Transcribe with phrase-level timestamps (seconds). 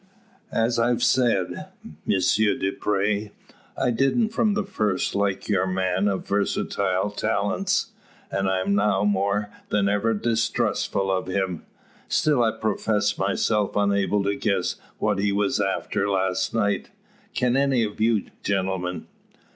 [0.55, 2.57] As I've said, M.
[2.59, 3.29] Dupre,
[3.77, 7.91] I didn't from the first like your man of versatile talents;
[8.31, 11.67] and I'm now more than ever distrustful of him.
[12.07, 16.89] Still I profess myself unable to guess what he was after last night.
[17.35, 19.05] Can any of you, gentlemen?"